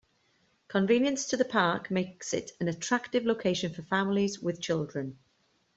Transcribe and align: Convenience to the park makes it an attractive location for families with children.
Convenience 0.67 1.25
to 1.27 1.37
the 1.37 1.45
park 1.45 1.91
makes 1.91 2.33
it 2.33 2.53
an 2.59 2.67
attractive 2.67 3.23
location 3.23 3.71
for 3.71 3.83
families 3.83 4.39
with 4.39 4.59
children. 4.59 5.19